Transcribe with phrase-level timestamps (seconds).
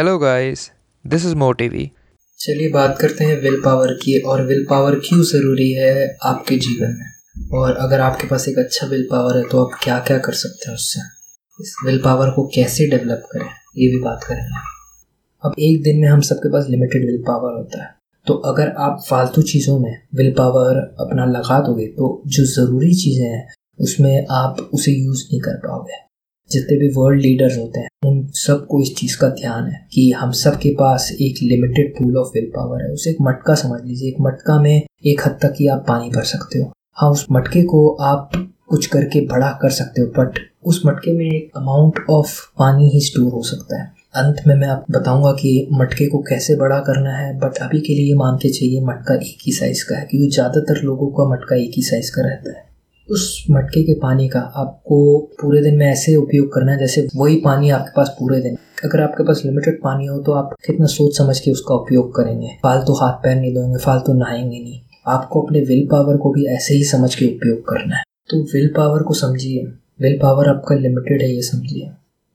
[0.00, 0.60] Hello guys
[1.04, 1.84] this is मोटिवी
[2.38, 6.94] चलिए बात करते हैं विल पावर की, और विल पावर क्यों ज़रूरी है आपके जीवन
[6.98, 7.58] में?
[7.58, 10.68] और अगर आपके पास एक अच्छा विल पावर है तो आप क्या क्या कर सकते
[10.68, 11.00] हैं उससे?
[11.58, 13.46] इस विल पावर को कैसे डेवलप करें?
[13.78, 14.62] ये भी बात करेंगे
[15.42, 17.94] अब एक दिन में हम सबके पास लिमिटेड विल पावर होता है।
[18.26, 23.26] तो अगर आप फालतू चीज़ों में विल पावर अपना लगा दोगे तो जो ज़रूरी चीज़ें
[23.26, 23.48] हैं,
[23.80, 26.09] उसमें आप उसे यूज़ नहीं कर पाओगे।
[26.52, 30.30] जितने भी वर्ल्ड लीडर्स होते हैं, उन सबको इस चीज़ का ध्यान है कि हम
[30.34, 34.08] सब के पास एक limited pool of will power है। उसे एक मटका समझ लीजिए।
[34.08, 34.74] एक मटका में
[35.06, 38.30] एक हद तक ही आप पानी भर सकते हो। हाँ उस मटके को आप
[38.68, 43.00] कुछ करके बड़ा कर सकते हो बट उस मटके में एक अमाउंट ऑफ़ पानी ही
[43.00, 47.10] स्टोर हो सकता है। अंत में मैं आप बताऊँगा कि मटके को कैसे बड़ा करना
[47.10, 50.28] है बट अभी के लिए मान के चाहिए मटका एक ही साइज़ का है, क्योंकि
[50.30, 52.68] ज़्यादातर लोगों का मटका एक ही साइज़ का रहता है।
[53.10, 57.36] उस मटके के पानी का आपको पूरे दिन में ऐसे उपयोग करना है जैसे वही
[57.36, 61.18] पानी आपके पास पूरे दिन अगर आपके पास लिमिटेड पानी हो तो आप कितना सोच
[61.18, 65.60] समझ के उसका उपयोग करेंगे। फालतू हाथ पैर नहीं धोएँगे, फालतू नहाएँगे नहीं। आपको अपने
[65.60, 69.14] विल पावर को भी ऐसे ही समझ के उपयोग करना है। तो विल पावर को
[69.14, 69.64] समझिए।
[70.00, 71.86] विल पावर आपका लिमिटेड है, ये समझिए।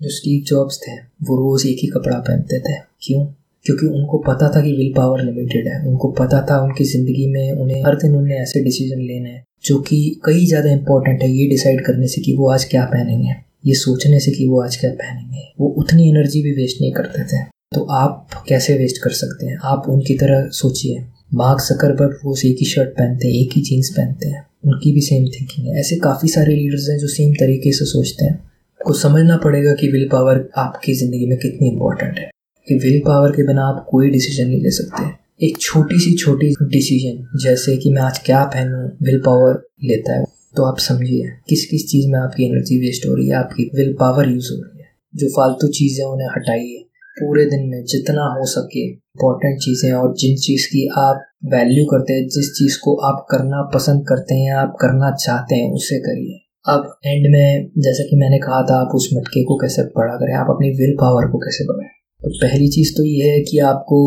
[0.01, 3.27] जो स्टीव जॉब्स थे, वो रोज़ एक ही कपड़ा पहनते थे। क्यों?
[3.65, 7.51] क्योंकि उनको पता था कि विल पावर लिमिटेड है। उनको पता था उनकी ज़िंदगी में
[7.53, 11.47] उन्हें हर दिन उन्हें ऐसे डिसीज़न लेने हैं जो कि कई ज़्यादा इंपॉर्टेंट है। ये
[11.49, 13.33] डिसाइड करने से कि वो आज क्या पहनेंगे,
[13.65, 17.23] ये सोचने से कि वो आज क्या पहनेंगे। वो उतनी एनर्जी भी वेस्ट नहीं करते
[17.23, 17.43] थे।
[17.75, 19.57] तो आप कैसे वेस्ट कर सकते हैं?
[19.63, 23.89] आप उनकी तरह सोचिए। मार्क सकरबर्ग वो एक ही शर्ट पहनते हैं, एक ही जीन्स
[23.89, 27.71] पहनते हैं। उनकी भी सेम थिंकिंग है। ऐसे काफ़ी सारे लीडर्स हैं जो सेम तरीके
[27.71, 32.29] से सोचते हैं। आपको समझना पड़ेगा कि विल पावर आपकी ज़िंदगी में कितनी इंपॉर्टेंट है।
[32.67, 36.47] कि विल पावर के बिना आप कोई डिसीज़न नहीं ले सकते। एक छोटी सी, छोटी
[36.47, 41.65] डिसीज़न जैसे कि मैं आज क्या पहनूं विल पावर लेता है। तो आप समझिए, किस
[41.65, 44.79] किस चीज़ में आपकी एनर्जी वेस्ट हो रही है, आपकी विल पावर यूज़ हो रही
[44.79, 44.85] है।
[45.15, 46.81] जो फालतू चीज़ें उन्हें हटाइए।
[47.19, 52.13] पूरे दिन में जितना हो सके इम्पोर्टेंट चीज़ें और जिन चीज़ की आप वैल्यू करते
[52.13, 56.39] हैं, जिस चीज़ को आप करना पसंद करते हैं, आप करना चाहते हैं, उसे करिए।
[56.69, 60.35] अब एंड में, जैसा कि मैंने कहा था, आप उस मटके को कैसे बड़ा करें,
[60.35, 61.94] आप अपनी विल पावर को कैसे बढ़ाएँ।
[62.25, 63.97] पहली चीज़ तो ये है कि आपको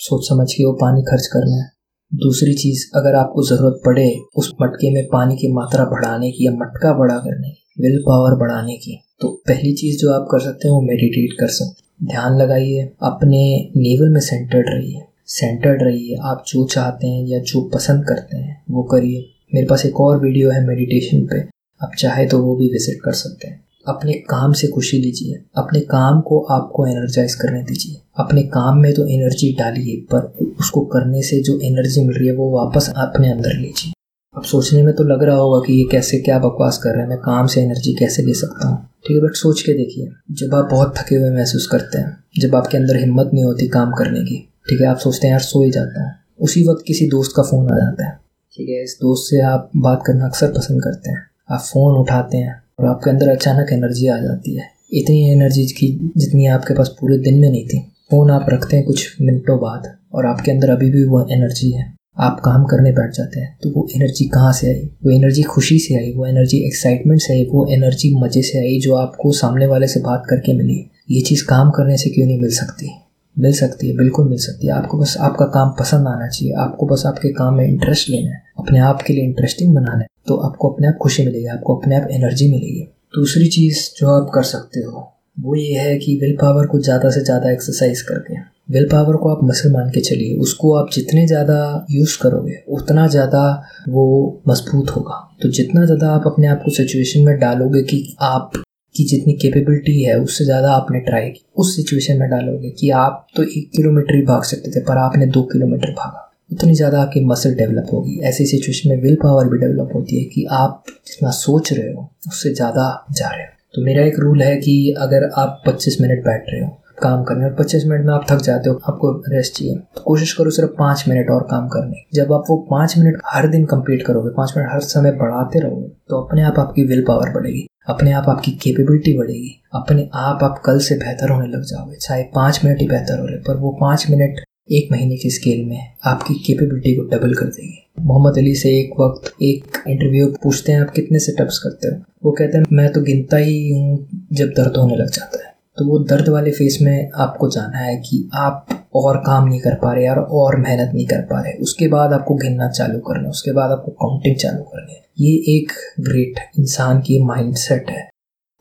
[0.00, 1.70] सोच समझ के वो पानी खर्च करना है।
[2.12, 6.52] दूसरी चीज़, अगर आपको ज़रूरत पड़े उस मटके में पानी की मात्रा बढ़ाने की या
[6.54, 10.68] मटका बड़ा करने की, विल पावर बढ़ाने की तो पहली चीज़ जो आप कर सकते
[10.68, 16.44] हैं वो मेडिटेट कर सकते ध्यान लगाइए, अपने नेवल में सेंटर्ड रहिए। सेंटर्ड रहिए, आप
[16.48, 19.24] जो चाहते हैं या जो पसंद करते हैं, वो करिए।
[19.54, 21.40] मेरे पास एक और वीडियो है मेडिटेशन पे,
[21.80, 25.80] आप चाहे तो वो भी विज़िट कर सकते हैं। अपने काम से खुशी लीजिए। अपने
[25.80, 31.22] काम को आपको एनर्जाइज करने दीजिए। अपने काम में तो एनर्जी डालिए, पर उसको करने
[31.22, 33.92] से जो एनर्जी मिल रही है, वो वापस अपने अंदर लीजिए।
[34.36, 37.08] अब सोचने में तो लग रहा होगा कि ये कैसे, क्या बकवास कर रहे हैं,
[37.08, 38.88] मैं काम से एनर्जी कैसे ले सकता हूँ?
[39.06, 42.54] ठीक है बट सोच के देखिए। जब आप बहुत थके हुए महसूस करते हैं, जब
[42.54, 45.64] आपके अंदर हिम्मत नहीं होती काम करने की, ठीक है, आप सोचते हैं, यार, सो
[45.64, 48.20] ही जाता हूँ। उसी वक्त किसी दोस्त का फ़ोन आ जाता है।
[48.56, 52.36] ठीक है, इस दोस्त से आप बात करना अक्सर पसंद करते हैं। आप फ़ोन उठाते
[52.36, 56.94] हैं और आपके अंदर अचानक एनर्जी आ जाती है। इतनी एनर्जी की जितनी आपके पास
[57.00, 57.78] पूरे दिन में नहीं थी।
[58.10, 61.92] फ़ोन आप रखते हैं कुछ मिनटों बाद और आपके अंदर अभी भी वो एनर्जी है।
[62.18, 64.88] आप काम करने बैठ जाते हैं तो वो एनर्जी कहाँ से आई?
[65.04, 68.78] वो एनर्जी खुशी से आई, वो एनर्जी एक्साइटमेंट से आई, वो एनर्जी मज़े से आई,
[68.80, 70.78] जो आपको सामने वाले से बात करके मिली।
[71.10, 72.90] ये चीज़ काम करने से क्यों नहीं मिल सकती?
[73.38, 76.86] मिल सकती है, बिल्कुल मिल सकती है। आपको बस आपका काम पसंद आना चाहिए। आपको
[76.86, 80.36] बस आपके काम में इंटरेस्ट लेना है, अपने आप के लिए इंटरेस्टिंग बनाना है। तो
[80.36, 84.42] आपको अपने आप खुशी मिलेगी, आपको अपने आप एनर्जी मिलेगी। दूसरी चीज़ जो आप कर
[84.42, 88.34] सकते हो, वो ये है कि विल पावर को ज़्यादा से ज़्यादा एक्सरसाइज करके।
[88.72, 93.06] विल पावर को आप मसल मान के चलिए, उसको आप जितने ज़्यादा यूज़ करोगे, उतना
[93.06, 93.42] ज़्यादा
[93.88, 98.62] वो मज़बूत होगा। तो जितना ज़्यादा आप अपने आप को सिचुएशन में डालोगे कि आप
[98.94, 103.26] की जितनी कैपेबिलिटी है, उससे ज़्यादा आपने ट्राई की। उस सिचुएशन में डालोगे कि आप
[103.36, 107.24] तो एक किलोमीटर ही भाग सकते थे, पर आपने दो किलोमीटर भागा। उतनी ज़्यादा आपकी
[107.24, 111.30] मसल डेवलप होगी। ऐसी सिचुएशन में विल पावर भी डेवलप होती है कि आप जितना
[111.36, 115.28] सोच रहे हो, उससे ज़्यादा जा रहे हो। तो मेरा एक रूल है कि अगर
[115.36, 118.70] आप 25 मिनट बैठ रहे हो काम करने और 25 मिनट में आप थक जाते
[118.70, 122.44] हो, आपको रेस्ट चाहिए। तो कोशिश करो सिर्फ़ पाँच मिनट और काम करने जब आप
[122.50, 126.42] वो पाँच मिनट हर दिन कंप्लीट करोगे, पाँच मिनट हर समय बढ़ाते रहोगे तो अपने
[126.42, 130.94] आप आपकी विल पावर बढ़ेगी। अपने आप आपकी कैपेबिलिटी बढ़ेगी। अपने आप आप कल से
[130.94, 134.40] बेहतर होने लग जाओगे, चाहे पाँच मिनट ही बेहतर हो रहे, पर वो पाँच मिनट
[134.72, 139.00] एक महीने की स्केल में आपकी कैपेबिलिटी को डबल कर देंगे। मोहम्मद अली से एक
[139.00, 142.02] वक्त एक इंटरव्यू पूछते हैं, आप कितने सेटअप्स करते हो?
[142.24, 145.47] वो कहते हैं, मैं तो गिनता ही हूँ जब दर्द होने लग जाता है।
[145.78, 148.66] तो वो दर्द वाले फेस में आपको जाना है कि आप
[148.96, 152.12] और काम नहीं कर पा रहे यार, और मेहनत नहीं कर पा रहे। उसके बाद
[152.12, 157.00] आपको गिनना चालू करना उसके बाद आपको काउंटिंग चालू करनी है। ये एक ग्रेट इंसान
[157.00, 158.08] की माइंड सेट है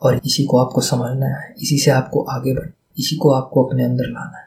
[0.01, 2.67] और इसी को आपको समझना है, इसी से आपको आगे बढ़,
[2.97, 4.45] इसी को आपको अपने अंदर लाना है।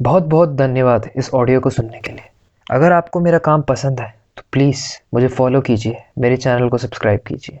[0.00, 2.30] बहुत बहुत धन्यवाद इस ऑडियो को सुनने के लिए।
[2.66, 4.84] अगर आपको मेरा काम पसंद है तो प्लीज़
[5.14, 7.60] मुझे फॉलो कीजिए, मेरे चैनल को सब्सक्राइब कीजिए।